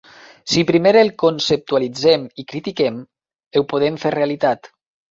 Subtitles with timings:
[0.53, 3.01] Si primer el conceptualitzem i critiquem,
[3.61, 4.77] ho podem fer realitat.